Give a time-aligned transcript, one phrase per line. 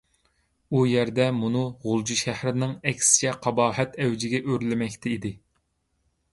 [0.69, 5.37] ئۇ يەردە مۇنۇ غۇلجا شەھىرىنىڭ ئەكسىچە قاباھەت ئەۋجىگە ئۆرلىمەكتە ئىدى.